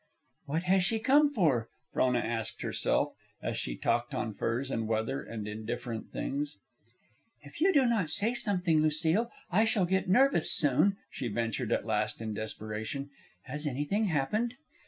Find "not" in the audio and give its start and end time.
7.85-8.09